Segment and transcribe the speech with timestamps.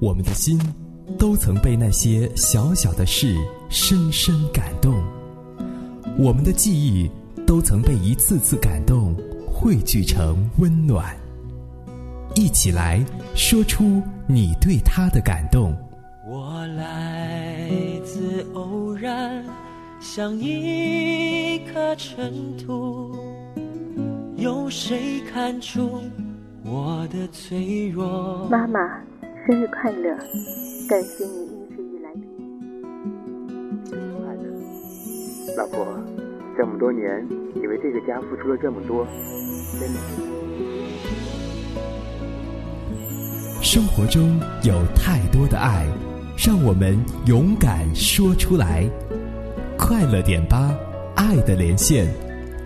[0.00, 0.56] 我们的心
[1.18, 3.34] 都曾被那些小小的事
[3.68, 4.94] 深深感动，
[6.16, 7.10] 我们的记忆
[7.44, 9.12] 都曾被一次次感动
[9.50, 11.16] 汇聚成温暖。
[12.36, 13.04] 一起来
[13.34, 15.76] 说出你对他的感动。
[16.30, 17.68] 我来
[18.04, 19.44] 自偶然，
[19.98, 23.16] 像一颗尘土，
[24.36, 26.00] 有谁看出？
[28.50, 28.78] 妈妈，
[29.46, 30.14] 生日快乐！
[30.88, 32.20] 感谢你一直以来的。
[33.90, 34.42] 快乐，
[35.56, 35.86] 老婆，
[36.56, 39.06] 这么多年，你为这个家付出了这么多，
[39.80, 39.98] 真的。
[43.62, 45.86] 生活中有太多的爱，
[46.36, 48.86] 让我们勇敢说出来。
[49.78, 50.74] 快乐点吧，
[51.16, 52.06] 爱的连线，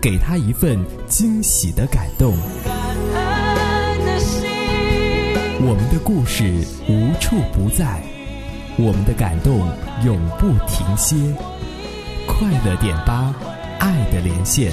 [0.01, 2.33] 给他一份惊喜的感动。
[5.73, 7.99] 我们的故事无处不在，
[8.77, 9.67] 我们的感动
[10.05, 11.15] 永不停歇。
[12.27, 13.33] 快乐点吧，
[13.79, 14.71] 爱的连线，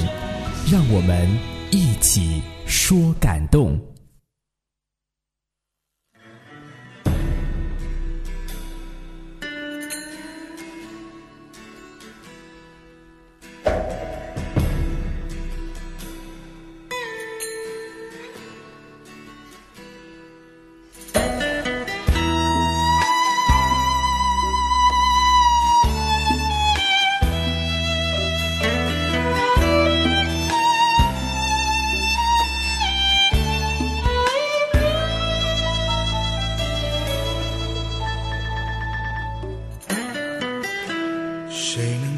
[0.70, 1.27] 让我们
[1.70, 3.80] 一起说感动。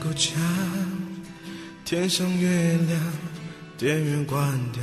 [0.02, 0.32] 够将
[1.84, 3.00] 天上月亮
[3.78, 4.82] 电源关掉？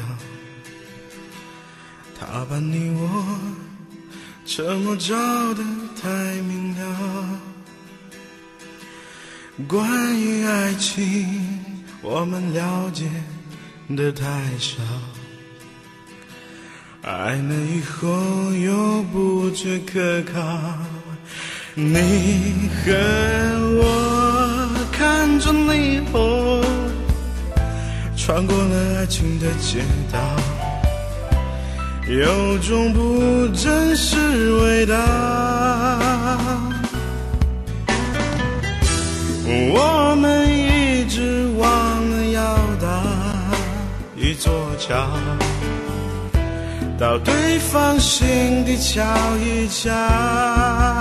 [2.17, 3.39] 他把你我
[4.45, 5.15] 沉默照
[5.53, 5.63] 得
[6.01, 6.07] 太
[6.41, 7.39] 明了。
[9.67, 13.09] 关于爱情，我们了解
[13.89, 14.23] 的太
[14.58, 14.81] 少。
[17.02, 20.39] 爱了以后又不觉可靠。
[21.75, 22.93] 你和
[23.81, 24.39] 我
[24.99, 26.61] 看着霓虹，
[28.17, 29.80] 穿过了爱情的街
[30.11, 30.20] 道，
[32.05, 34.17] 有种不真实
[34.61, 34.98] 味道。
[39.71, 43.02] 我们一直忘了要搭
[44.17, 45.09] 一座桥，
[46.99, 49.02] 到对方心底瞧
[49.38, 50.98] 一瞧。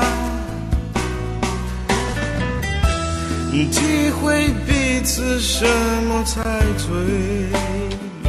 [3.50, 5.64] 体会彼此什
[6.08, 6.42] 么才
[6.76, 6.88] 最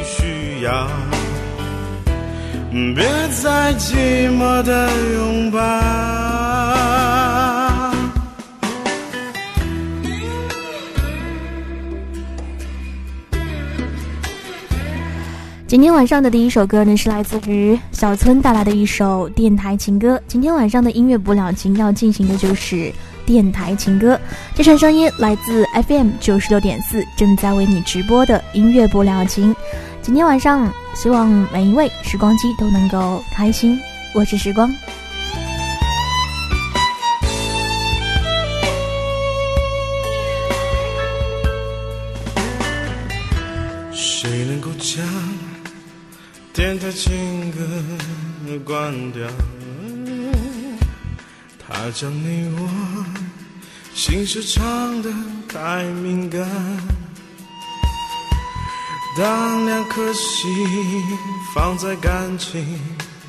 [0.04, 0.88] 需要，
[2.96, 3.04] 别
[3.42, 5.60] 再寂寞的拥抱。
[15.68, 20.20] 今天晚上的第一首歌呢，是来自于小村带来的一首电台情歌。
[20.28, 22.92] 今天晚上的音乐不了情要进行的就是
[23.30, 24.20] 电台情歌，
[24.56, 29.56] 这串声音来自 FM 九十六点四，正在为你直播的音乐不了情。
[30.02, 33.80] 今天晚上，希望每一位时光机都能够开心。
[34.16, 34.68] 我是时光。
[43.94, 45.06] 谁能够将
[46.52, 49.22] 电台情歌关掉？
[51.70, 53.06] 他将你我
[53.94, 55.10] 心事唱得
[55.48, 56.42] 太敏感。
[59.18, 60.50] 当两颗心
[61.54, 62.80] 放在感情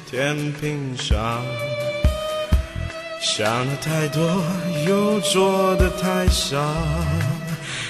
[0.08, 1.44] 天平上，
[3.20, 4.42] 想的太多
[4.86, 6.58] 又做的太少。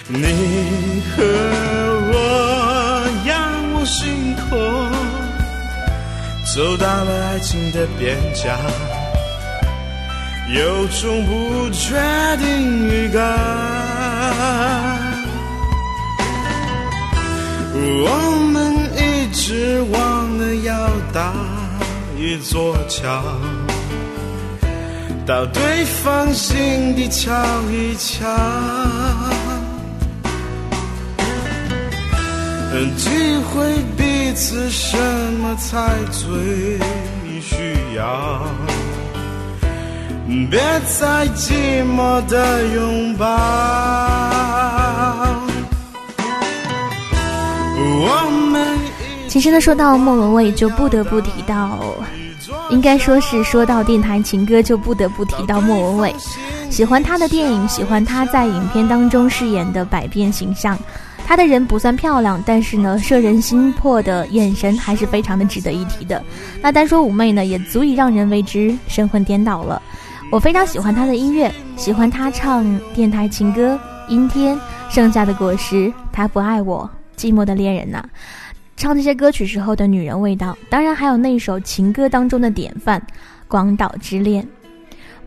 [0.08, 1.22] 你和
[2.12, 4.58] 我仰望星空，
[6.54, 8.58] 走到了爱情的边疆，
[10.52, 11.94] 有种不确
[12.38, 13.22] 定预感。
[18.02, 18.10] 我
[18.52, 21.32] 们一直忘了要搭
[22.18, 23.22] 一座桥，
[25.24, 27.32] 到对方心底瞧
[27.70, 28.26] 一瞧。
[32.96, 33.08] 体
[33.52, 34.96] 会彼此什
[35.40, 36.78] 么才最
[37.40, 38.46] 需要，
[40.48, 43.26] 别再寂寞的拥抱。
[49.26, 51.80] 其实呢，说到莫文蔚，就不得不提到
[52.70, 56.14] 应该说是说到电台情歌，就不得不提到莫文蔚。
[56.68, 60.78] 喜欢她的电影，喜欢她在影片当中饰演的百变形象。
[61.26, 66.22] 她的人不算漂亮，但是呢，摄人心魄的眼神还是非常的值得一提的。
[66.60, 69.82] 那单说妩媚呢，也足以让人为之神魂颠倒了。
[70.30, 73.74] 我非常喜欢他的音乐，喜欢他唱电台情歌，
[74.08, 74.56] 《阴天》
[74.88, 76.88] 《剩下的果实》《他不爱我》
[77.20, 78.00] 《寂寞的恋人》呐。
[78.76, 83.00] 唱这些歌曲时候的女人味道，当然还有那首情歌当中的典范
[83.48, 84.40] 《广岛之恋》。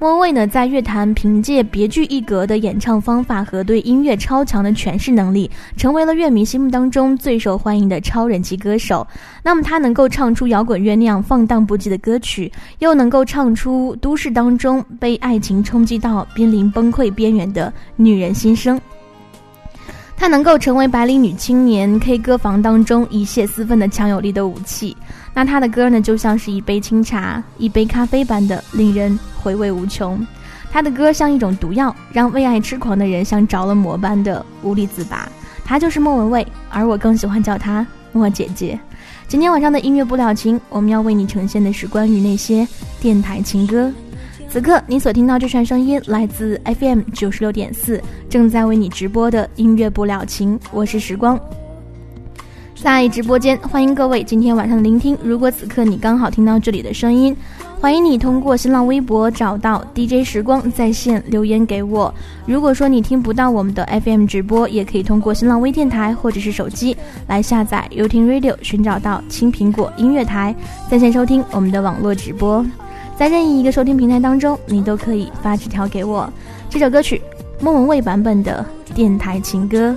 [0.04, 9.08] 莫文蔚呢，在乐坛凭借别具一格的演唱方法和对音乐超强的诠释能力，成为了乐迷心目当中最受欢迎的超人气歌手。
[9.42, 18.78] 那么，她能够唱出摇滚乐那样放荡不羁的歌曲，又能够唱出都市当中被爱情冲击到濒临崩溃边缘的女人心声。
[20.18, 24.96] 她能够成为白领女青年 K 歌房当中一泄私愤的强有力的武器。
[25.34, 30.26] 那他的歌呢，就像是一杯清茶、一杯咖啡般的令人回味无穷。
[30.72, 35.28] 他的歌像一种毒药，让为爱痴狂的人像着了魔般的无力自拔。
[35.66, 38.80] 他就是莫文蔚，而我更喜欢叫他莫姐姐。
[39.28, 42.68] 今天晚上的音乐不了情，我们要为你呈现的是关于那些
[43.00, 43.92] 电台情歌。
[44.50, 48.00] 此刻你所听到这串声音来自 FM 九十六点四，
[48.30, 51.40] 正在为你直播的音乐不了情，我是时光，
[52.84, 55.18] 在直播间欢迎各位今天晚上的聆听。
[55.24, 57.34] 如果此刻你刚好听到这里的声音，
[57.80, 62.14] 欢迎你通过新浪微博找到 DJ 时光在线留言给我。
[62.46, 66.94] 如果说你听不到我们的 FM 直播，也可以通过新浪微电台或者是手机
[67.26, 70.54] 来下载 y o u t Radio，寻找到青苹果音乐台
[70.92, 72.66] 在线收听我们的网络直播。
[73.16, 76.30] 在任意一个收听平台当中，你都可以发纸条给我。
[76.70, 77.22] 这首歌曲，
[77.62, 79.96] 莫文蔚版本的电台情歌。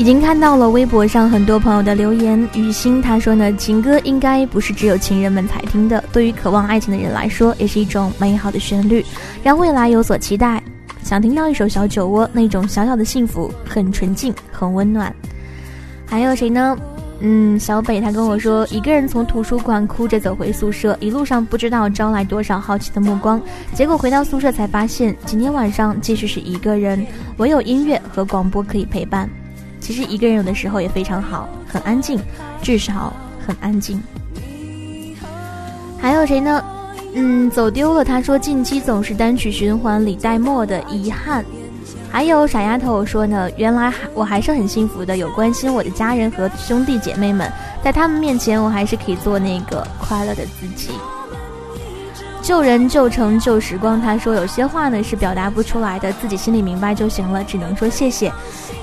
[0.00, 9.04] 已经看到了微博上很多朋友的留言，雨欣他说呢，情歌应该不是只有情人们才听的，对于渴望爱情的人来说，也是一种美好的旋律，
[9.42, 10.62] 让未来有所期待。
[11.02, 15.14] 想听到一首小酒窝，那种小小的幸福，很纯净，很温暖。
[16.06, 16.74] 还有谁呢？
[17.20, 23.38] 嗯，小北他跟我说，一个人从图书馆哭着走回宿舍，一路上不知道招来多少好奇的目光，
[23.74, 27.06] 结果回到宿舍才发现，今天晚上继续是一个人，
[27.36, 29.28] 唯有音乐和广播可以陪伴。
[29.90, 32.16] 其实一个人有的时候也非常好，很安静，
[32.62, 33.12] 至少
[33.44, 34.00] 很安静。
[36.00, 36.64] 还有谁呢？
[37.12, 38.04] 嗯，走丢了。
[38.04, 41.44] 他说近期总是单曲循环李代沫的遗憾。
[42.08, 47.50] 还有傻丫头说呢，原来我还是很幸福的，有关心我的家人和兄弟姐妹们，
[47.82, 50.90] 在他们面前我还是可以做那个快乐的自己。
[52.42, 58.32] 旧人旧城旧时光，他说有些话呢是表达不出来的，自己心里明白就行了，只能说谢谢，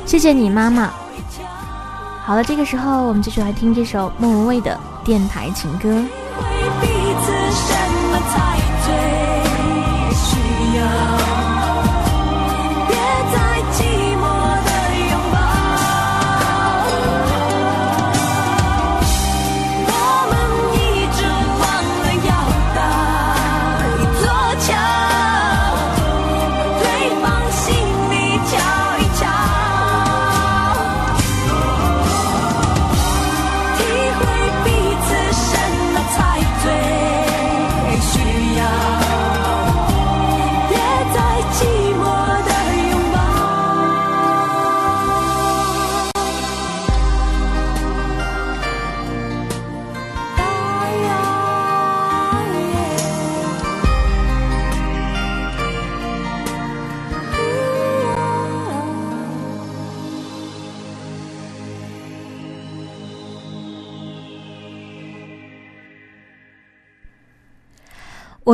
[0.05, 0.91] 谢谢你妈妈。
[2.23, 5.89] 好了，这个时候我们继续来听这首莫文蔚的电台情歌。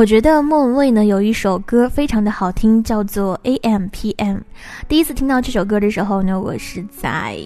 [0.04, 4.36] 我觉得莫文蔚呢有一首歌非常的好听，叫做 A M P M。
[4.86, 7.38] 第一次听到这首歌的时候呢，我是在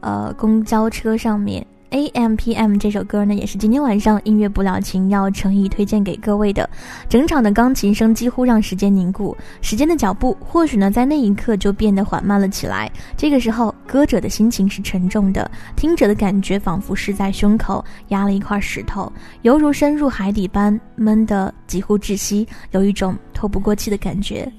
[0.00, 1.66] 呃公交车上面。
[1.92, 6.68] A M P M 这首歌呢，也是今天晚上音乐不了情要诚意推荐给各位的。
[7.06, 12.90] 整场的钢琴声几乎让时间凝固，时间的脚步或许呢在那一刻就变得缓慢了起来。
[13.14, 24.50] 这个时候，歌者的心情是沉重的，听者的感觉仿佛是在胸口压了一块石头，犹如深入海底般闷得几乎窒息，有一种透不过气的感觉。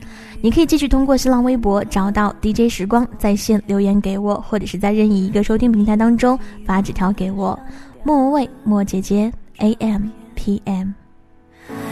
[0.44, 7.58] 你可以继续通过新浪微博找到 DJ 时光在线留言给我，或者是在任意一个收听平台当中发纸条给我。
[8.04, 10.92] 莫文蔚，莫姐姐，AM PM。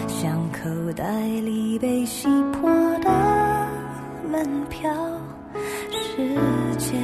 [0.06, 3.10] 像口袋里被洗破的
[4.30, 4.92] 门票，
[5.94, 6.38] 时
[6.78, 7.02] 间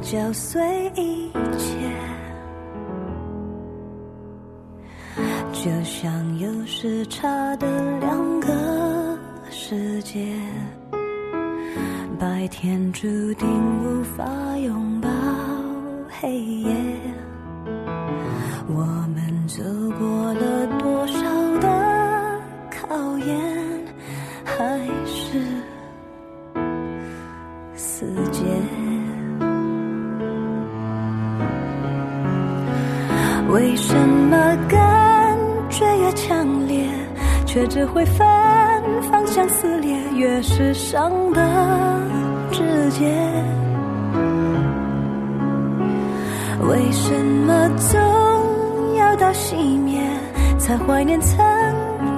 [0.00, 0.62] 搅碎
[0.94, 1.28] 一
[1.58, 1.90] 切，
[5.52, 8.48] 就像有时差的两个。
[9.56, 10.18] 世界，
[12.18, 13.48] 白天注定
[13.84, 14.24] 无法
[14.58, 15.08] 拥抱
[16.10, 16.74] 黑夜。
[18.66, 18.84] 我
[19.14, 19.62] 们走
[19.96, 21.22] 过了多少
[21.60, 23.36] 的考验，
[24.44, 25.40] 还是
[27.76, 28.42] 死结？
[33.50, 34.36] 为什么
[34.68, 35.38] 感
[35.70, 36.63] 觉越强烈，
[37.54, 38.26] 却只会分？
[39.12, 41.40] 方向撕裂，越是伤的
[42.50, 43.06] 直接。
[46.68, 47.14] 为什
[47.46, 50.02] 么总要到熄灭，
[50.58, 51.38] 才怀念曾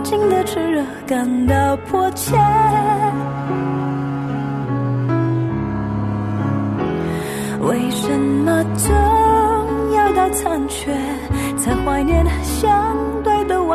[0.03, 2.35] 经的炽热，感到迫切？
[7.61, 8.91] 为什么总
[9.95, 10.97] 要到残缺，
[11.59, 12.97] 才怀念相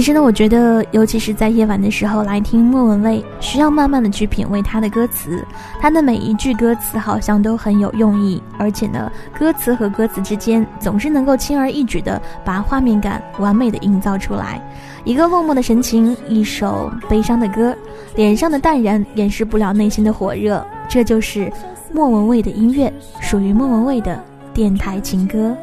[0.00, 5.44] 其实呢，我觉得，尤其是在夜晚的时候来听莫文蔚，需要慢慢的去品味她的歌词。
[5.78, 14.58] 她的每一句歌词好像都很有用意，而且呢，歌词和歌词之间总是能够轻而易举的把画面感完美的营造出来。
[15.04, 17.76] 一个落寞的神情，一首悲伤的歌，
[18.16, 20.66] 脸上的淡然掩饰不了内心的火热。
[20.88, 21.52] 这就是
[21.92, 22.90] 莫文蔚的音乐，
[23.20, 24.18] 属于莫文蔚的
[24.54, 25.54] 电台情歌。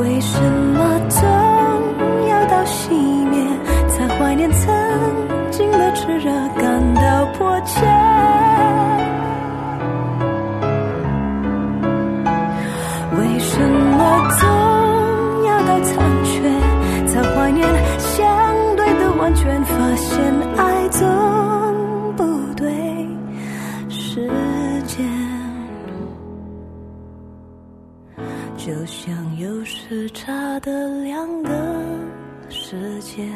[0.00, 3.38] 为什么总要到熄灭，
[3.88, 4.72] 才怀念曾
[5.50, 7.86] 经的炽热，感到迫切？
[13.16, 14.48] 为什么总
[15.46, 15.94] 要到残
[16.24, 16.32] 缺，
[17.06, 17.66] 才怀念
[17.98, 20.22] 相对的完全，发现
[20.56, 21.06] 爱总
[28.64, 31.50] 就像有时差的两个
[32.48, 33.28] 世界，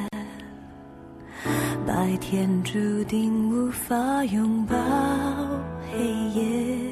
[1.86, 4.74] 白天注定无法拥抱
[5.92, 5.98] 黑
[6.30, 6.87] 夜。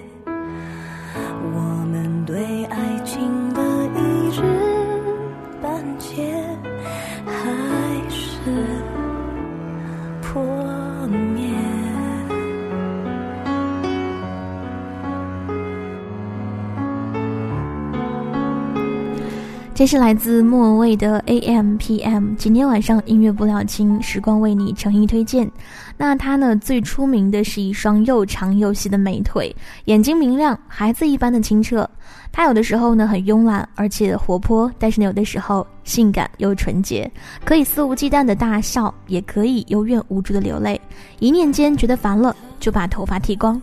[19.76, 25.46] 这是来自莫文蔚的 AM PM，今天晚上音乐不了情，时光为你诚意推荐。
[25.98, 29.54] 那她呢，最出名的是一双又长又细的美腿，
[29.84, 31.86] 眼睛明亮，孩子一般的清澈。
[32.32, 37.10] 她有的时候呢很慵懒，而且活泼，但是呢有的时候性感又纯洁，
[37.44, 40.80] 可以肆无忌惮的大笑，也可以幽怨无助的流泪。
[41.18, 43.60] 一念间觉得烦了，就把头发剃光。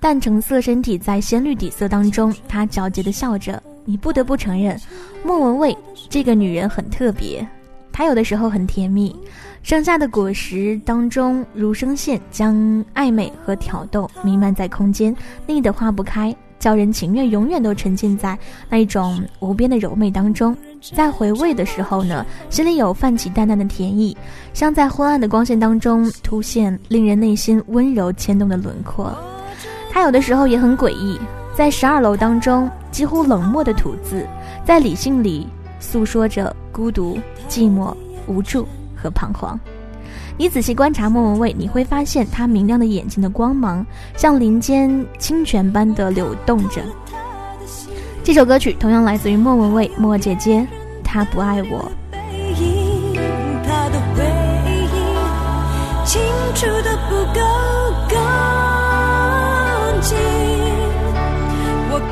[0.00, 3.62] 淡橙色身体在鲜绿底色当中，她皎洁的笑着。
[3.84, 4.80] 你不得不承认，
[5.22, 5.76] 莫文蔚
[6.08, 7.46] 这个女人很特别。
[7.92, 9.14] 她有的时候很甜蜜，
[9.62, 12.54] 盛夏的果实当中如声线，将
[12.94, 15.14] 暧昧和挑逗弥漫在空间，
[15.46, 18.38] 腻得化不开，叫人情愿永远都沉浸在
[18.70, 20.56] 那一种无边的柔媚当中。
[20.94, 24.16] 在回味的时候呢，心里有泛起淡淡的甜意，
[24.54, 29.14] 像在昏暗的光线当中凸现令人内心温柔牵动的轮廓。
[29.90, 31.20] 他有的时候也很诡异，
[31.54, 34.26] 在十二楼当中几乎冷漠的吐字，
[34.64, 35.46] 在理性里
[35.80, 37.18] 诉说着孤独、
[37.48, 37.94] 寂寞、
[38.26, 39.58] 无助和彷徨。
[40.36, 43.84] 你仔细观察莫文蔚，你会发现他明亮的眼睛的光芒，
[44.16, 46.80] 像林间清泉般的流动着。
[48.22, 50.66] 这首歌曲同样来自于莫文蔚，莫姐姐，
[51.02, 51.90] 她不爱我。
[56.04, 56.20] 清
[56.54, 57.40] 楚的不够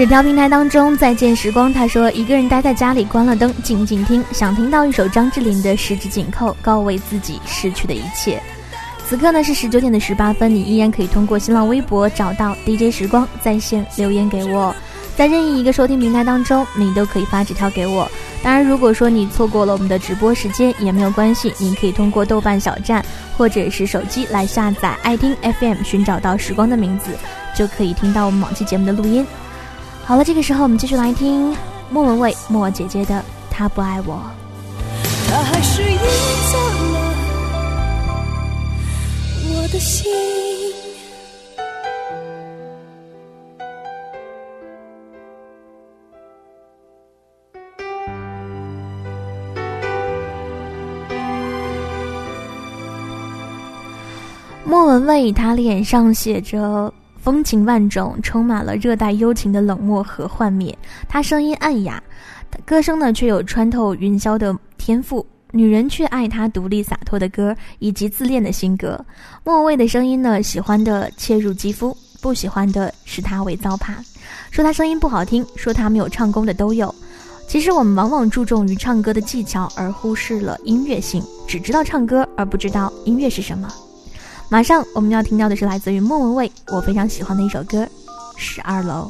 [0.00, 1.70] 纸条平台当中，再见时光。
[1.70, 8.42] 他说，一个人待在家里，关了灯，静静听，想听到一首张智霖的《十指紧扣》，告慰自己逝去的一切。
[9.06, 14.74] 此刻呢是十九点的十八分，你依然可以通过新浪微博找到 DJ 时光在线留言给我，
[15.18, 18.10] 在任意一个收听平台当中，你都可以发纸条给我。
[18.42, 23.04] 当然，如果说你错过了我们的直播时间也没有关系，你可以通过豆瓣小站
[23.36, 27.10] 或者是手机来下载爱听 FM，寻找到时光的名字，
[27.54, 29.26] 就可以听到我们往期节目的录音。
[30.10, 31.56] 好了，这个时候我们继续来听
[31.88, 33.14] 莫文蔚莫姐姐的
[33.48, 34.14] 《他不爱我》。
[35.30, 35.98] 他还是赢
[36.50, 37.14] 走了
[39.54, 40.10] 我的心。
[54.64, 60.76] 莫文蔚，她脸上写着风情万种，充满了热带幽情的冷漠和幻灭。
[61.08, 62.02] 她声音暗哑，
[62.64, 65.24] 歌声呢却有穿透云霄的天赋。
[65.52, 68.98] 女人却爱她独立洒脱的歌以及自恋的性格。
[69.44, 73.94] 莫文蔚的声音呢，喜欢的切入肌肤，不喜欢的视她为糟粕。
[74.50, 76.94] 说她声音不好听，说她没有唱功的都有。
[77.48, 83.68] 其实我们往往注重于唱歌的技巧，而忽视了音乐性，只知道唱歌而不知道音乐是什么。
[84.50, 87.84] 马上我们要听到的是来自于莫文蔚，我非常喜欢的一首歌
[88.36, 89.08] 《十二楼》。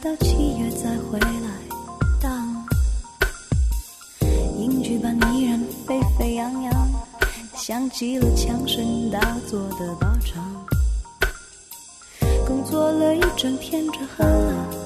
[0.00, 1.28] 到七月再回来
[2.22, 2.64] 当
[4.56, 6.72] 影剧版依然沸沸扬扬，
[7.56, 10.44] 响起了枪声大作的包场。
[12.46, 14.77] 工作了一整天，只喝了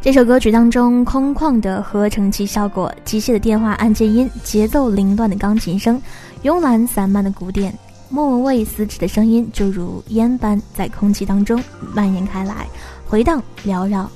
[0.00, 6.00] 这首歌曲当中，空旷的合成器效果、机械的电话按键音、节奏凌乱的钢琴声、
[6.44, 7.76] 慵懒散漫的鼓点，
[8.08, 11.62] 莫文蔚撕纸的声音就如烟般在空气当中
[11.94, 12.66] 蔓延开来，
[13.06, 14.08] 回荡缭绕。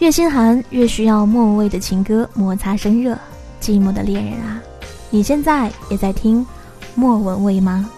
[0.00, 3.16] 越心寒，越需要莫文蔚的情歌摩擦生热。
[3.58, 4.60] 寂寞的恋人啊，
[5.08, 6.44] 你现在也在听
[6.94, 7.90] 莫文蔚吗？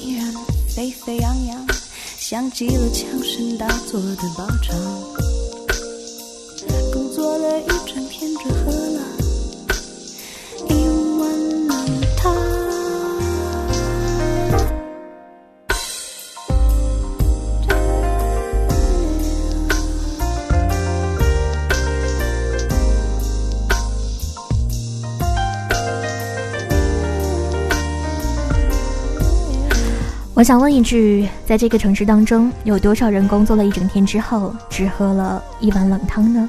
[0.00, 0.34] 依然
[0.74, 1.66] 沸沸扬扬，
[2.18, 4.74] 像极了枪声大作的爆炸。
[6.92, 8.48] 工作了一整天，只
[30.44, 36.48] 想问一句，在这个城市当中，有多少人工作了一整天之后，只喝了一碗冷汤呢？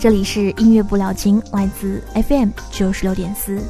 [0.00, 3.62] 这里是音乐不了情，来自 FM 九十六点四。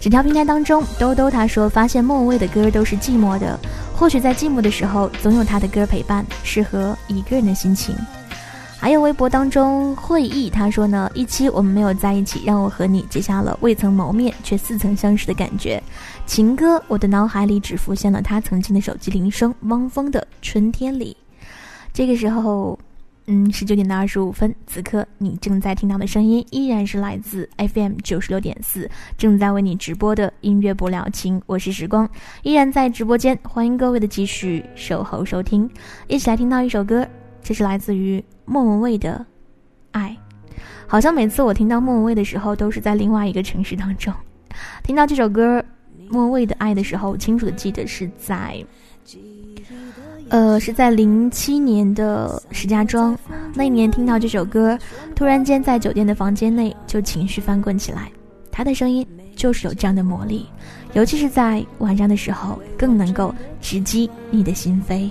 [0.00, 3.56] 纸条平台当中，兜兜他说，发现莫文蔚的歌都是寂寞的，
[3.94, 7.94] 或许在寂寞的时候，总有他的歌陪伴，适合一个人的心情。
[8.80, 15.82] 还有微博当中会议他说呢，一期我们没有在一起，让我和你结下了未曾谋面却似曾相识的感觉。
[16.26, 21.16] 情歌，我的脑海里只浮现了他曾经的手机铃声，汪峰的《春天里》。
[21.92, 22.78] 这个时候，
[23.26, 28.88] 嗯，十九点的二十五分，此刻你正在听到的声音依然是来自 FM 九十六点四，
[29.18, 32.08] 正在为你直播的音乐不了情，我是时光，
[32.44, 35.68] 依然在直播间，欢迎各位的继续守候收听，
[36.06, 37.04] 一起来听到一首歌，
[37.42, 39.18] 这是来自于莫文蔚的
[39.92, 40.16] 《爱》。
[40.86, 44.12] 好像每次我听到莫文蔚的时候，都是在另外一个城市当中，
[44.82, 45.62] 听到这首歌。
[46.10, 48.64] 莫文蔚的爱的时候，我清楚的记得是在，
[50.30, 53.14] 呃，是在零七年的石家庄
[53.52, 54.78] 那一年听到这首歌，
[55.14, 58.10] 突然间在酒店的房间内就情绪翻滚起来。
[58.50, 59.06] 他的声音
[59.36, 60.46] 就是有这样的魔力，
[60.94, 65.10] 尤其是在晚上的时候，更能够直击你的心扉。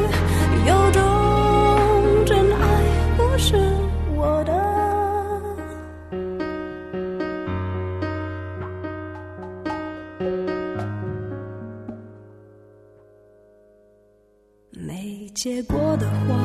[16.01, 16.35] 的话，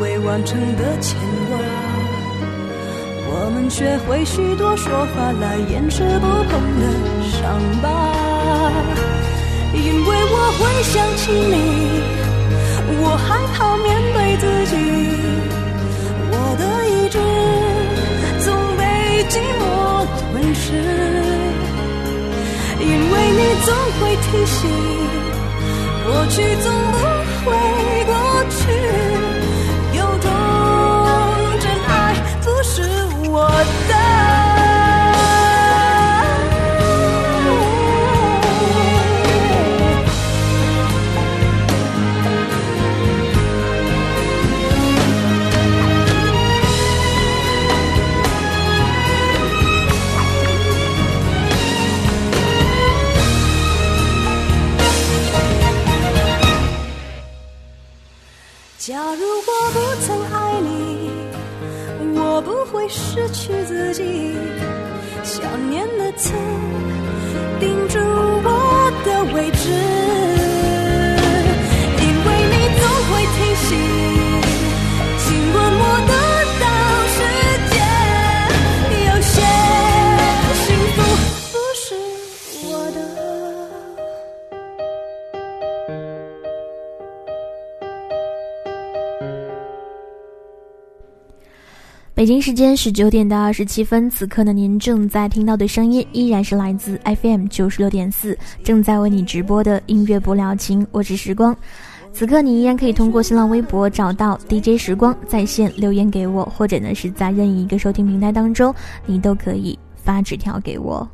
[0.00, 1.18] 未完成的牵
[1.50, 1.58] 挂，
[3.26, 6.82] 我们学会许多说法来掩饰不碰的
[7.26, 7.90] 伤疤，
[9.74, 11.52] 因为我会想起你，
[13.02, 14.72] 我害怕面对自己，
[16.30, 17.18] 我的意志
[18.44, 18.46] 总
[18.78, 18.80] 被
[19.28, 19.60] 寂寞
[20.30, 20.64] 吞噬，
[22.78, 23.68] 因为你总
[23.98, 24.60] 会提醒，
[26.06, 26.94] 过去总不
[27.44, 27.91] 会。
[63.12, 64.51] 失去自己。
[92.22, 101.52] 北京时间十九点到二十七分，此刻呢，您正在听到的声音依然是来自 FM 九十六点四，正在为你直播的音乐不了情，我是时光。
[102.12, 108.72] 此刻你依然可以通过新浪微博找到 DJ 时光在线留言给我，或者呢是在任意一个收听平台当中，
[109.04, 111.04] 你都可以发纸条给我。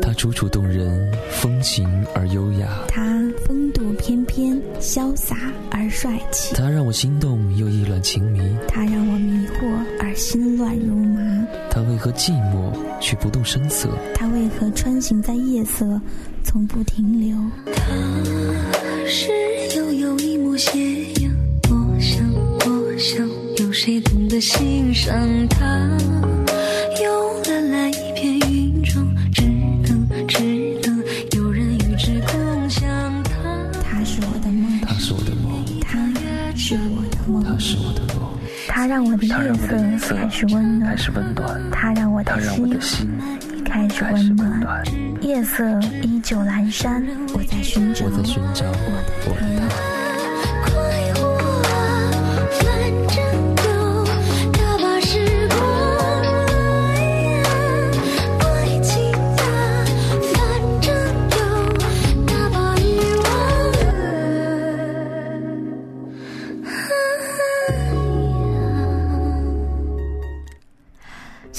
[0.00, 2.68] 它楚楚动人，风情而优雅。
[2.88, 3.02] 他
[3.46, 5.36] 风度翩翩，潇洒
[5.70, 6.54] 而帅气。
[6.54, 8.40] 它让我心动又意乱情迷。
[8.68, 9.66] 他让我迷惑
[10.00, 11.20] 而心乱如麻。
[11.70, 13.88] 它为何寂寞却不动声色？
[14.14, 16.00] 他为何穿行在夜色，
[16.44, 17.36] 从不停留？
[17.74, 17.82] 他
[19.06, 19.30] 是
[19.76, 20.78] 悠悠一抹斜
[21.20, 21.32] 阳，
[21.70, 25.14] 我想，我想，有谁懂得欣赏
[25.48, 25.98] 他？
[38.80, 40.96] 他让我的夜色开始温暖。
[41.70, 44.82] 他让我它的让我的心心开始温暖。
[45.20, 49.68] 夜色依旧阑珊，我在寻找我的。
[49.68, 49.89] 他。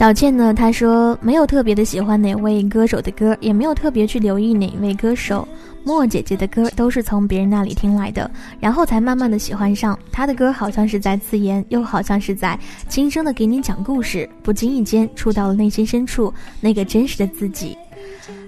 [0.02, 5.48] 小倩呢，她说没有特别的喜欢哪位歌手的歌，也没有特别去留意哪位歌手。
[5.84, 12.60] 莫姐姐的歌都是从别人那里听来的，然后才慢慢的喜欢上她的歌，好像是在自言，又好像是在
[12.90, 17.78] 轻声的给你讲故事，不经意间触到了内心深处那个真实的自己。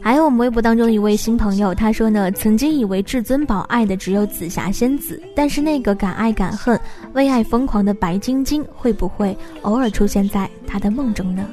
[0.02, 6.80] 还有我们微博当中一位新朋友，他说呢，曾经以为至尊宝爱的只有紫霞仙子，但是那个敢爱敢恨、
[7.14, 11.46] 为爱疯狂的白晶晶，会不会偶尔出现在他的梦中呢？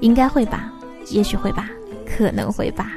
[0.00, 0.72] 应该会吧，
[1.10, 1.68] 也许会吧，
[2.06, 2.92] 可能会吧。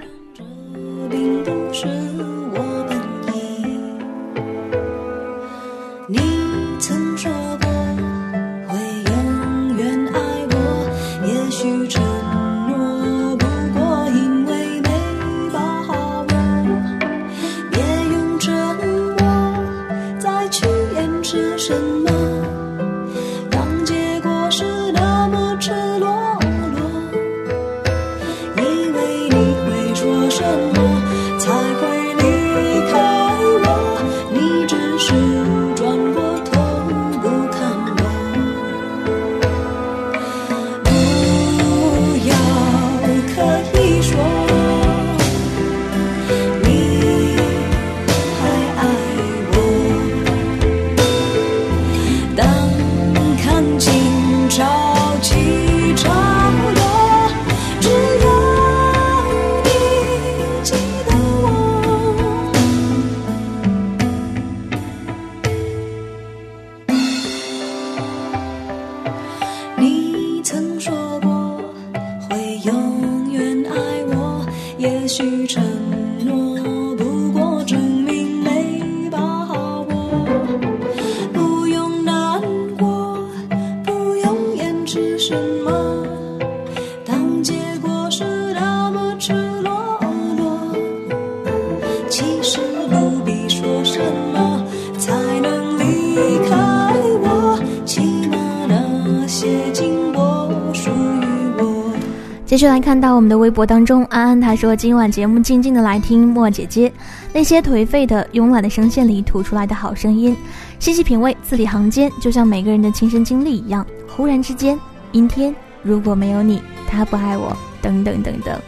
[103.31, 106.91] 的微博当中，安安他说今晚节目静静的来听莫姐姐
[107.31, 110.35] 那些颓废的慵懒的声线里吐出来的好声音，
[110.79, 113.87] 细细品味，字里行间就像每个人的亲身经历一样。
[114.05, 114.77] 忽然之间，
[115.13, 118.59] 阴天，如果没有你，他不爱我，等等等等。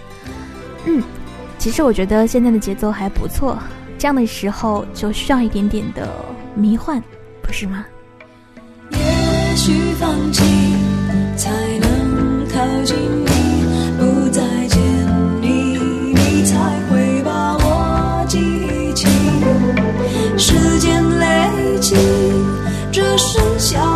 [0.86, 1.04] 嗯，
[1.58, 3.60] 其实我觉得现在的节奏还不错，
[3.97, 6.10] 这样的时候就需要一点点的
[6.56, 7.04] 迷幻，
[7.41, 7.86] 不是吗？
[8.91, 8.97] 也
[9.58, 10.41] 许放弃
[11.36, 12.95] 才能靠近
[21.93, 22.01] 累
[22.91, 23.92] 积，只剩下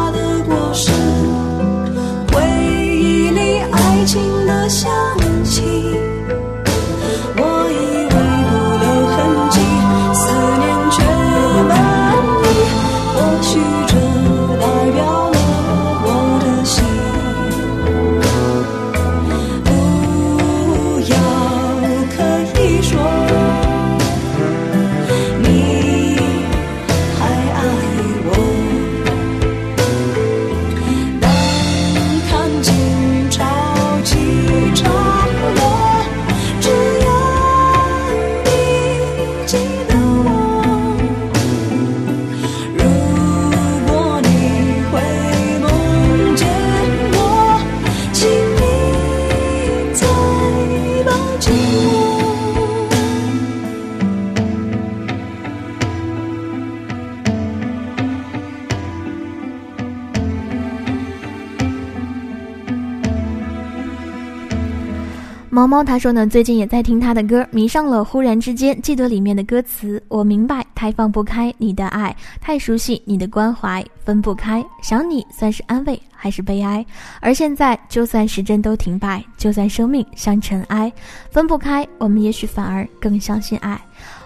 [65.67, 68.01] 毛毛他说呢，最近也在听他的歌，迷上了。
[68.01, 74.65] 忽然之间，记得里面的歌词，我明白，太放不开你的爱，太熟悉你的关怀，分不开。
[74.81, 76.85] 想你算是安慰还是悲哀？
[77.19, 80.89] 而现在，就算时针都停摆，就算生命像尘埃，
[81.29, 83.77] 分不开，我们也许反而更相信爱。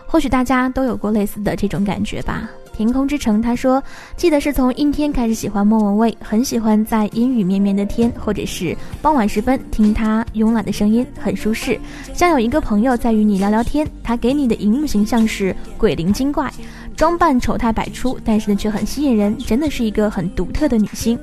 [0.05, 2.47] 或许大家都有过类似的这种感觉吧。
[2.75, 3.81] 天空之城，他说，
[4.15, 11.79] 记得是从阴天开始喜欢莫文蔚，很喜欢在阴雨绵绵的天，或者是傍晚时分听他慵懒的声音，很舒适，
[12.13, 13.87] 像有一个朋友在与你聊聊天。
[14.03, 16.51] 他给你的荧幕形象是鬼灵精怪，
[16.95, 21.17] 装扮丑态百出，但是呢却很吸引人，真的是一个很独特的女星。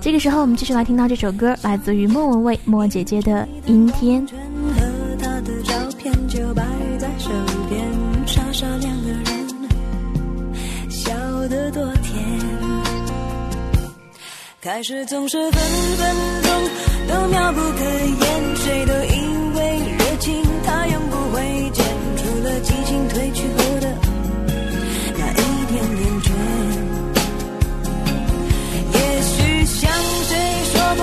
[0.00, 4.26] 这个时候，我们继续来听到这首歌，来自于莫文蔚莫姐姐的《阴天》。
[11.48, 12.14] 的多甜。
[14.60, 15.62] 开始总是分
[15.96, 16.50] 分钟
[17.08, 21.84] 都妙不可言，谁都以为热情它永不会减，
[22.16, 23.86] 除了激情褪去后的
[25.16, 25.34] 那一
[25.66, 26.26] 点点倦。
[28.92, 29.88] 也许像
[30.24, 30.32] 谁
[30.72, 31.02] 说过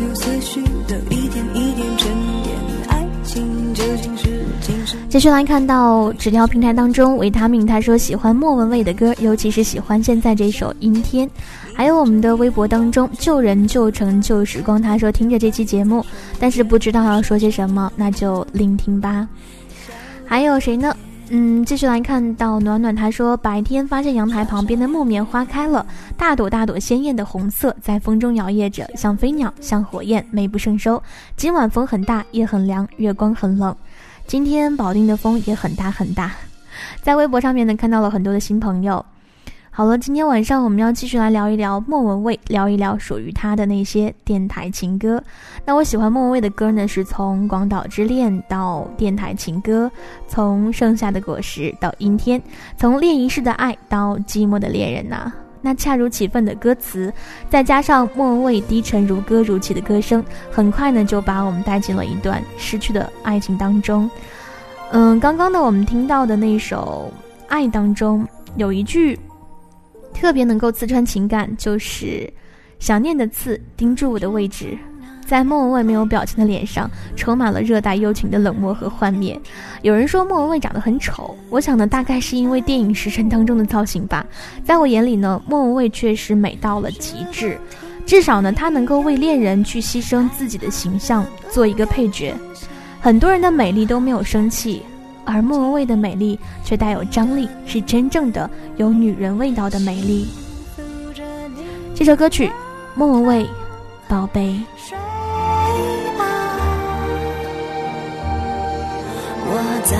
[0.00, 2.08] 有思绪的一点一点沉
[2.42, 2.56] 淀，
[2.88, 4.98] 爱情究竟是今生。
[5.10, 11.28] 继续来看到纸条平台当中，维他命他说喜欢莫文蔚的歌，尤其是喜欢现在这首《阴天》。
[11.74, 16.04] 还有我们的微博当中，旧人旧城旧时光，他说听着这期节目，
[16.38, 19.28] 但是不知道要说些什么，那就聆听吧。
[20.24, 20.96] 还有谁呢？
[21.32, 31.00] 嗯，继续来看到暖暖，他说白天发现阳台旁边的木棉花开了，大朵大朵鲜艳的红色，在风中摇曳着，像飞鸟，像火焰，美不胜收。
[31.36, 33.74] 今晚风很大，夜很凉，月光很冷。
[34.26, 36.32] 今天保定的风也很大很大。
[37.00, 39.04] 在微博上面呢，看到了很多的新朋友。
[39.72, 45.22] 好了，今天晚上我们要继续来聊一聊莫文蔚，聊一聊属于她的那些电台情歌。
[45.64, 49.90] 那我喜欢莫文蔚的歌呢，是从《广岛之恋》到电台情歌，
[50.26, 52.38] 从《盛夏的果实》到《阴天》，
[52.76, 55.32] 从恋一世的爱到寂寞的恋人呐。
[55.62, 57.10] 那恰如其分的歌词，
[57.48, 64.10] 再加上莫文蔚低沉如歌如泣的歌声，很快呢就把我们带进了一段失去的爱情当中。
[64.90, 67.10] 嗯，刚刚呢我们听到的那首
[67.48, 69.16] 《爱》当中有一句。
[70.12, 72.30] 特别能够刺穿情感，就是
[72.78, 74.76] 想念的刺钉住我的位置，
[75.26, 79.38] 在莫文蔚没有表情的脸上，充满了热带幽情的冷漠和幻灭。
[79.82, 84.26] 有人说莫文蔚长得很丑，我想呢，大概是因为电影《时辰》当中的造型吧。
[84.64, 87.58] 在我眼里呢，莫文蔚确实美到了极致，
[88.04, 92.34] 至少呢，她能够为恋人去牺牲自己的形象，做一个配角。
[93.00, 94.82] 很多人的美丽都没有生气。
[95.24, 100.28] 而莫文蔚的美丽却带有张力，是真正的有女人味道的美丽。
[101.94, 102.50] 这首歌曲，
[102.94, 103.46] 莫文蔚，
[104.08, 104.60] 宝贝。
[109.52, 109.96] 我在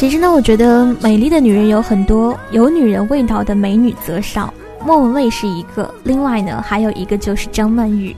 [0.00, 4.52] 其实呢，我觉得美丽的女人有很多，有女人味道的美女则少。
[4.82, 8.16] 莫文蔚是一个，另外呢，还有一个就是张曼玉。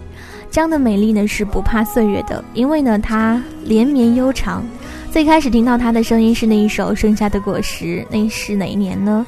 [0.49, 4.65] 这样的美丽呢是不怕岁月的，因为呢她连绵悠长。
[5.11, 9.27] 最开始听到她的声音是那一首《盛夏的果实》，那是哪一年呢？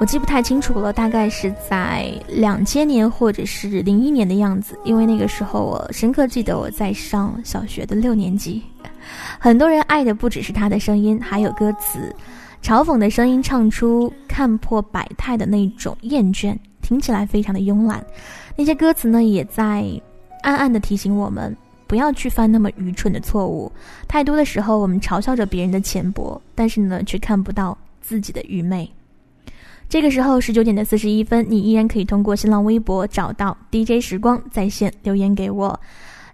[0.00, 8.62] 我记不太清楚了，大概是在两千年或者是零一年的样子，因为那个时候我深刻记得我在上小学的六年级。
[9.38, 12.16] 很多人爱的不只是他的声音，还有歌词，
[12.62, 18.02] 嘲讽的声音唱出看破百态的那种厌倦，听起来非常的慵懒。
[18.56, 19.84] 那些歌词呢，也在
[20.40, 21.54] 暗暗的提醒我们，
[21.86, 23.70] 不要去犯那么愚蠢的错误。
[24.08, 28.90] 太多的时候，我们嘲笑着别人的浅薄，但是呢，却看不到自己的愚昧。
[29.90, 35.78] 这个时候十九点的四十一分，你依然可以通过新浪微博找到 DJ 时光在线留言给我。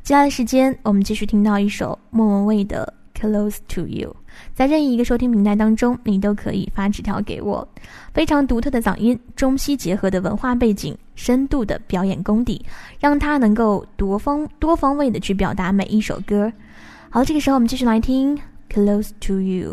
[0.02, 4.10] 接下来时间，我们继续听到一首莫文蔚的《Close to You》。
[4.52, 7.66] 在任意一个收听平台当中，你都可以发纸条给我。
[8.12, 12.62] 非常独特的嗓音，中西结合的文化背景，深度的表演功底，
[13.00, 16.52] 让他能够多方多方位的去表达每一首歌。
[17.08, 18.36] 好，这个时候我们继续来听
[18.70, 19.72] 《Close to You》。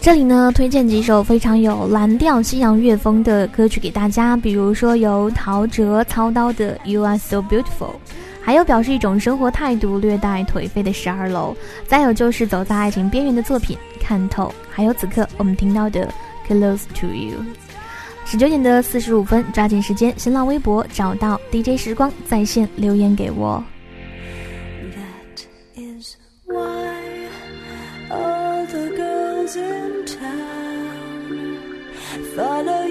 [0.00, 7.62] 这里呢，推荐几首非常有蓝调西洋乐风的歌曲给大家，比如说由陶喆操刀的《You Are So Beautiful》，
[8.40, 11.54] 还有表示一种生活态度略带颓废的《十二楼》，
[11.86, 16.08] 再有就是走在爱情边缘的作品《看透》，还有此刻我们听到的
[16.50, 17.38] 《Close to You》。
[18.24, 23.62] 十九点的四十五分，抓紧时间，新浪微博找到 DJ 时光在线留言给我。
[32.40, 32.89] 打了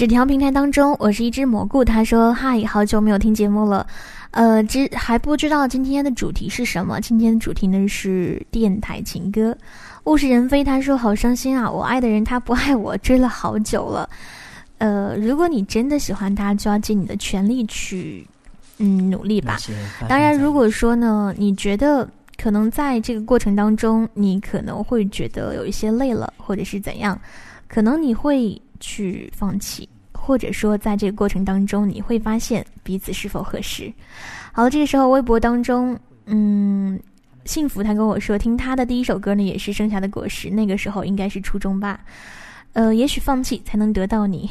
[0.00, 1.84] 纸条平台当中，我是一只蘑菇。
[1.84, 3.86] 他说：“嗨，好久没有听节目了，
[4.30, 6.98] 呃，知还不知道今天的主题是什么？
[7.02, 9.54] 今天的主题呢是电台情歌。
[10.04, 11.70] 物是人非，他说好伤心啊！
[11.70, 14.08] 我爱的人他不爱我，追了好久了。
[14.78, 18.26] 呃，如果你真的喜欢他，就要尽你的全力去，
[18.78, 19.58] 嗯，努力吧。
[20.08, 22.08] 当然，如果说呢，你觉得
[22.42, 27.20] 可能在这个过程当中，你可能会觉得有一些累了，或者是怎样，
[27.68, 33.92] 可能你会去放弃，或者说在这个过程当中，你会发现彼此是否合适。
[34.52, 36.98] 好了，这个时候微博当中，嗯，
[37.44, 42.00] 幸福他跟我说，听他的第一首歌呢，也是《盛夏的果实》，那个时候应该是初中吧。
[42.72, 44.50] 呃，也许放弃才能得到你，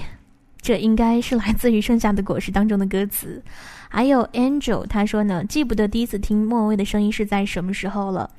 [0.61, 3.41] 这应该是来自于《盛夏的果实》当中的歌词。
[3.89, 8.29] 还有 Angel，他说呢，记不得第一次听莫文蔚的声音是在什么时候了。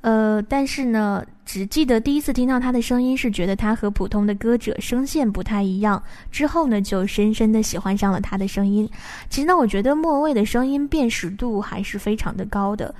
[0.00, 8.88] 呃，但是呢，只记得第一次听到他的声音是觉得他和普通的歌者声线不太一样，之后呢，就深深的喜欢上了他的声音。
[9.28, 12.94] 其实呢，我觉得莫文蔚的声音辨识度还是非常的高的。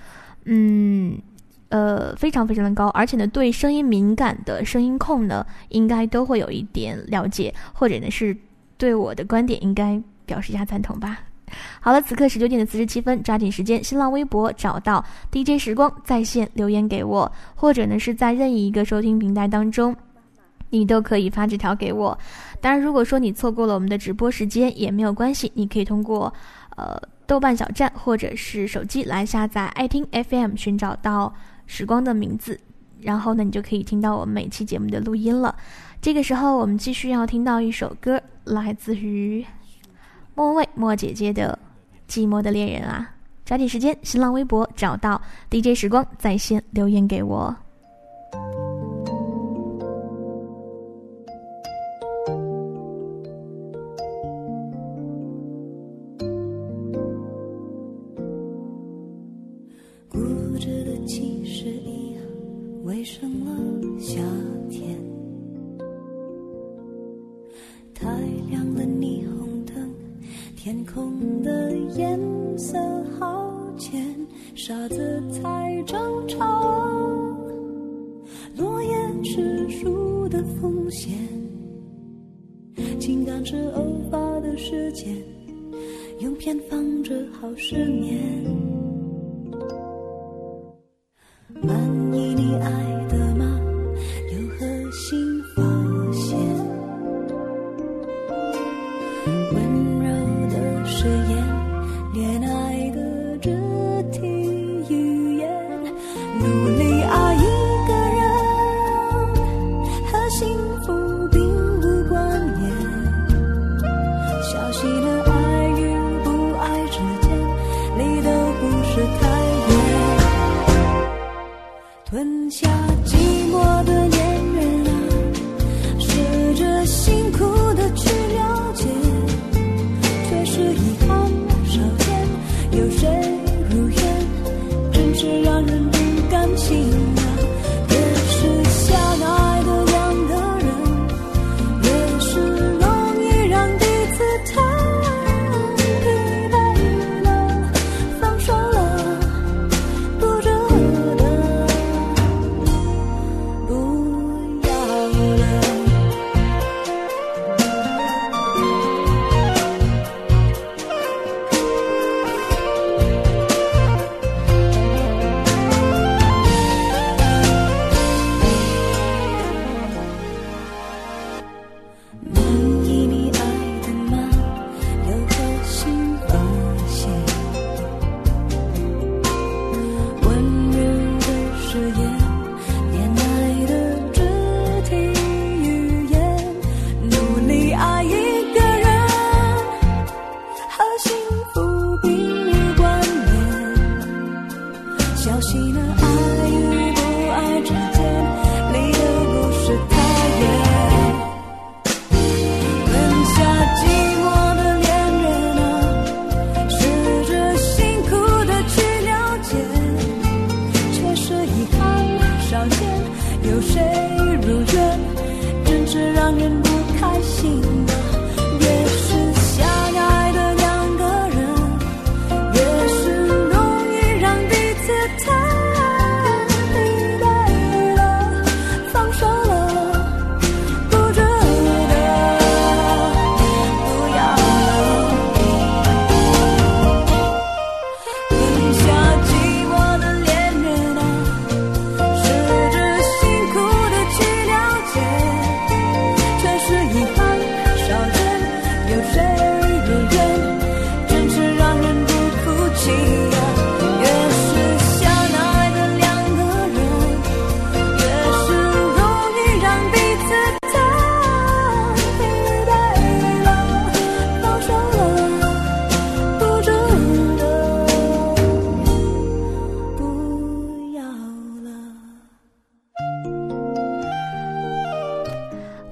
[0.45, 1.17] 嗯，
[1.69, 8.37] 呃，非常非常的高，而且呢，对声音敏感的声音控呢，应该都会有一点了解，或者呢是
[8.77, 11.21] 对我的观点应该表示一下赞同吧。
[11.81, 19.95] 好了，此刻十九点的四十七分，抓紧时间，新浪微博找到 DJ 时光在线留言给我，或者呢是在任意一个收听平台当中，
[20.71, 22.19] 你都可以发纸条给我。
[22.61, 26.33] 当然，如果说你错过了我们的直播时间也没有关系，你可以通过
[26.77, 27.01] 呃。
[27.29, 31.31] 豆瓣小站或者是手机来下载爱听 FM，寻找到
[31.67, 32.59] 时光的名字，
[33.03, 35.55] 然后呢，你就可以听到我们每期节目的录音了。
[36.01, 39.45] 这个时候，我们继续要听到一首歌，来自于
[40.39, 41.59] 莫文蔚莫姐姐的
[42.13, 43.11] 《寂寞的恋人》啊！
[43.45, 45.21] 抓紧时间，新浪微博找到
[45.51, 47.57] DJ 时光在线留言给我。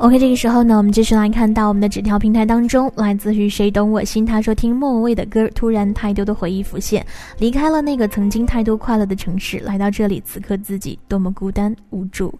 [0.06, 4.24] OK，这个时候呢，我们继续来看到我们的纸条平台当中，来自于谁懂我心？
[4.24, 7.04] 他说听莫文蔚的歌，突然太多的回忆浮现，
[7.40, 12.32] 离开了那个曾经太多快乐的城市，来到这里，此刻自己多么孤单无助。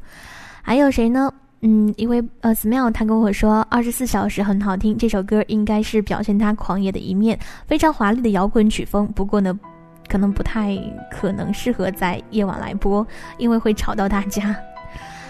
[0.62, 1.28] 还有谁呢？
[1.62, 7.36] 嗯，因为呃，Smile 他跟我说，二十四小时很好听，这首歌应该是表现他狂野的一面，
[7.66, 9.08] 非常华丽的摇滚曲风。
[9.08, 9.58] 不过呢，
[10.06, 10.78] 可能不太
[11.10, 13.04] 可能适合在夜晚来播，
[13.38, 14.54] 因为会吵到大家。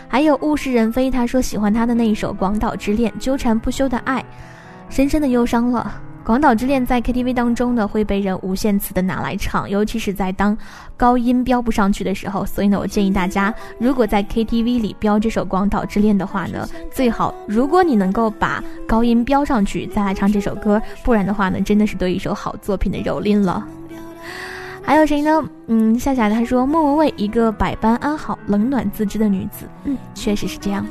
[0.08, 4.24] 还有物是人非，他说喜欢他的那一首《广岛之恋》，纠缠不休的爱，
[4.88, 6.00] 深深的忧伤了。
[6.26, 10.58] 《广岛之恋》在 KTV 当中呢会被人无限次的拿来唱，尤其是在当
[10.96, 12.44] 高音飙不上去的时候。
[12.44, 23.64] 所以呢，我建议大家，如果在 KTV 里飙这首《广岛之恋》的话呢，最好如果你能够把高音飙上去再来唱这首歌，不然的话呢，真的是对一首好作品的蹂躏了。
[24.86, 25.42] 还有谁呢？
[25.66, 29.68] 嗯，夏夏他说莫文蔚一个百般安好、冷暖自知的女子。
[29.82, 30.86] 嗯，确实是这样。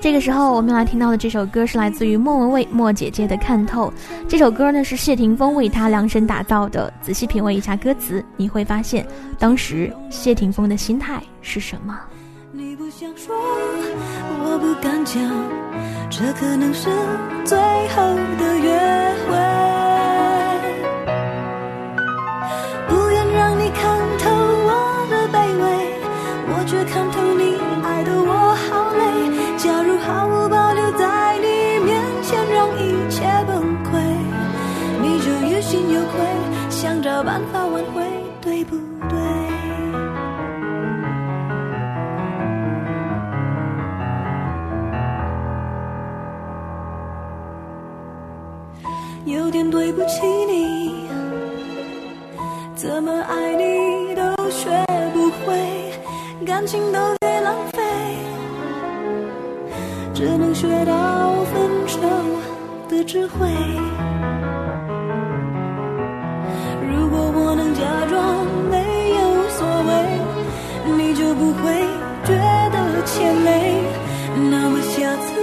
[0.00, 3.88] 这个时候我们来听到的这首歌是来自于莫文蔚莫姐姐的《看透》。
[4.26, 6.92] 这首歌呢是谢霆锋为她量身打造的。
[7.00, 9.06] 仔细品味一下歌词，你会发现
[9.38, 11.96] 当时谢霆锋的心态是什么。
[12.50, 13.32] 你不想说，
[14.42, 15.22] 我不敢讲，
[16.10, 16.88] 这可能是
[17.44, 17.56] 最
[17.94, 18.02] 后
[18.38, 18.70] 的约
[19.28, 19.59] 会。
[35.88, 36.20] 有愧，
[36.68, 38.02] 想着办法挽回，
[38.40, 38.76] 对不
[39.08, 39.18] 对？
[49.26, 51.06] 有点对不起你，
[52.74, 54.68] 怎么爱你都学
[55.12, 55.92] 不会，
[56.44, 57.82] 感情都给浪费，
[60.14, 62.00] 只能学到分手
[62.88, 63.46] 的智慧。
[71.50, 71.72] 不会
[72.24, 72.32] 觉
[72.70, 73.50] 得欠累。
[74.50, 75.34] 那么下次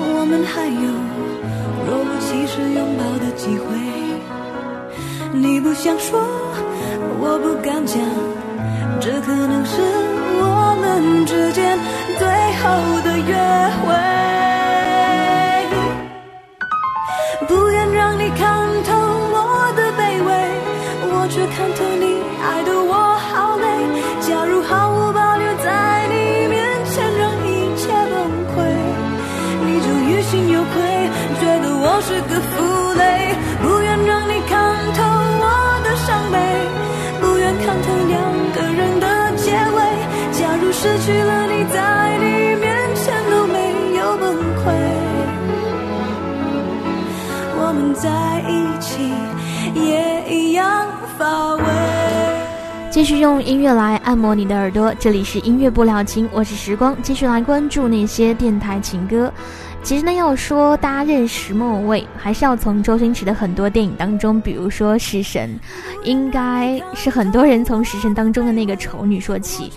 [0.00, 0.88] 我们还有
[1.86, 3.66] 若无其事拥抱的机会。
[5.34, 6.18] 你不想说，
[7.20, 8.00] 我不敢讲，
[9.00, 9.82] 这可能是
[10.40, 11.78] 我们之间
[12.18, 12.26] 最
[12.62, 12.64] 后
[13.04, 13.36] 的约
[13.84, 13.86] 会。
[17.46, 18.96] 不愿让你看透
[19.34, 19.36] 我
[19.76, 20.28] 的卑微，
[21.12, 21.28] 我。
[21.30, 22.06] 却看透你
[22.42, 22.72] 爱的
[32.00, 33.34] 是个负累。
[33.62, 34.56] 不愿让你看
[34.94, 35.02] 透
[35.40, 35.44] 我
[35.84, 36.38] 的伤悲，
[37.20, 38.16] 不愿看透两
[38.54, 39.78] 个人的结尾。
[40.32, 42.24] 假如失去了你，在你
[42.60, 44.66] 面前都没有崩溃，
[47.60, 48.08] 我们在
[48.48, 49.12] 一起
[49.74, 50.86] 也一样
[51.18, 51.64] 乏味。
[52.90, 56.96] 继续用音乐来按摩你的耳朵，这里是音乐不了情，我是时光。
[57.02, 59.32] 继续来关注那些电台情歌。
[59.88, 65.58] 其实呢，要说大家认识莫文蔚，还是要从周星驰的很多电影当中，比如说《食神》，
[66.04, 69.72] 应该是很多人从《食神》当中的那个丑女说起。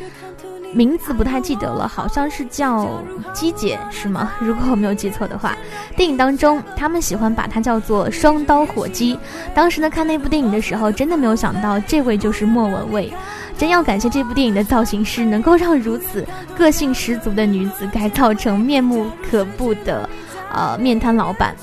[0.73, 3.01] 名字不太记得了，好像是叫
[3.33, 4.33] 姬姐是吗？
[4.39, 5.55] 如果我没有记错的话，
[5.95, 9.17] 电影当中他们喜欢把她叫做双刀火鸡。
[9.53, 13.13] 当时呢看那部电影的时候，真的没有想到这位就是莫文蔚。
[13.61, 16.25] 真要感谢这部电影的造型师，能够让如此
[16.57, 20.09] 个性十足的女子改造成面目可怖的，
[20.51, 21.55] 呃面瘫老板。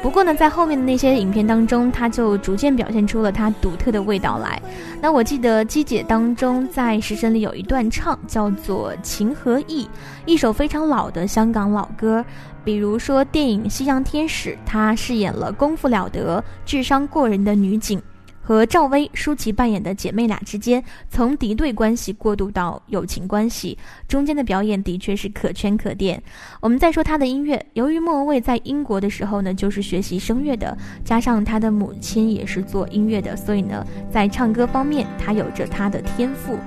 [0.00, 4.62] 不过呢，在后面的那些影片当中，他就逐渐表现出了他独特的味道来。
[5.00, 9.84] 那我记得鸡姐当中在《食神》里有一段唱，叫做《情和义》，
[10.26, 12.24] 一首非常老的香港老歌。
[12.62, 18.00] 比如说电影《夕阳天使》，她饰演了功夫了得、智商过人的女警。
[18.42, 23.78] 和赵薇、舒淇扮演的姐妹俩之间，从敌对关系过渡到友情关系，
[24.08, 26.20] 中间的表演的确是可圈可点。
[26.60, 36.58] 我们再说她的音乐，由于莫文蔚在英国的时候呢，就是学习声乐的，加上她的母亲也是做音乐的，所以呢，在唱歌方面，她有着她的天赋。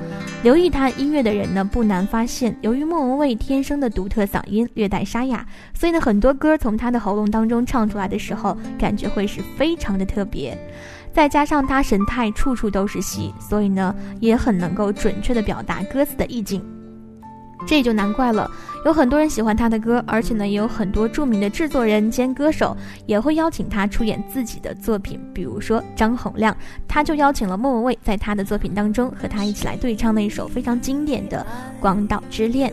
[0.44, 10.58] 留意她音乐的人呢，不难发现，由于莫文蔚天生的独特嗓音略带沙哑，所以呢，很多歌从她的喉咙当中唱出来的时候，感觉会是非常的特别。
[11.16, 16.62] 再加上他神态处处都是戏，所以呢也很能够准确的表达歌词的意境，
[17.66, 18.52] 这也就难怪了。
[18.86, 26.56] 有很多人喜欢他的歌，而且呢也有很多著名的制作人兼歌手也会邀请他出演自己的作品，比如说张洪亮，
[26.86, 31.48] 他就邀请了莫文蔚在他的作品当中和他一起来对唱那一首非常经典的
[31.82, 32.70] 《广岛之恋》。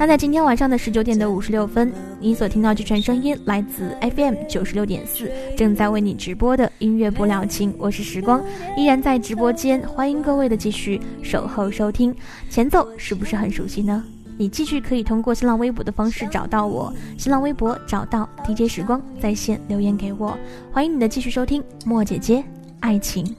[0.00, 8.42] 那在今天晚上的十九点的五十六分，你所听到这串声音来自 FM 九十六点四，正在为你直播的音乐不了情，我是时光，
[8.78, 12.16] 依然在直播间，欢迎各位的继续守候收听。
[12.48, 14.02] 前奏是不是很熟悉呢？
[14.38, 20.34] 你继续可以通过新浪微博的方式找到我，新浪微博找到 DJ 时光在线留言给我，
[20.72, 22.42] 欢迎你的继续收听莫姐姐
[22.80, 23.36] 爱情。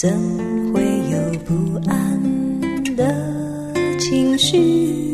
[0.00, 0.10] 怎
[0.72, 0.80] 会
[1.10, 5.09] 有不安的情绪？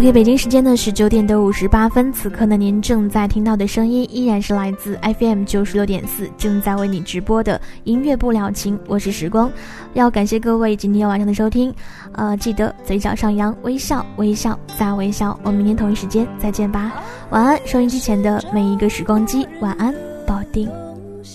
[0.00, 9.52] OK，北京时间的十九点的五十八分，此刻呢，您正在听到的声音依然是来自 FM 九十六点四，正在为你直播的音乐不了情，我是时光，
[9.92, 11.70] 要感谢各位今天晚上的收听，
[12.12, 16.94] 呃，记得嘴角上扬，微笑，微笑再微笑，我们明天同一时间再见吧，
[17.28, 19.94] 晚安，收音机前的每一个时光机，晚安，
[20.26, 20.66] 保定，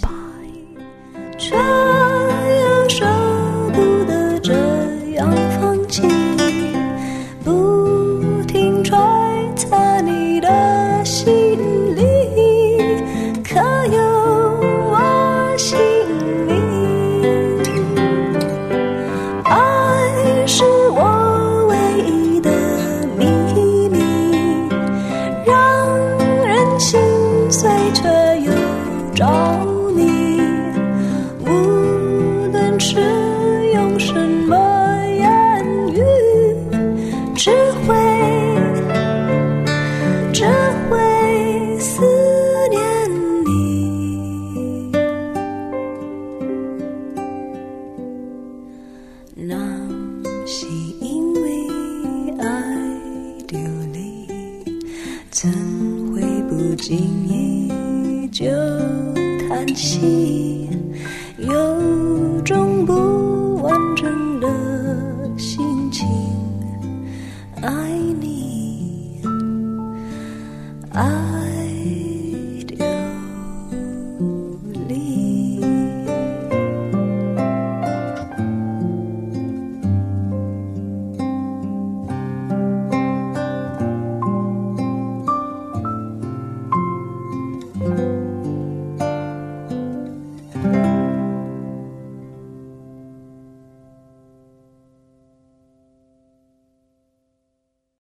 [0.02, 0.10] 拜。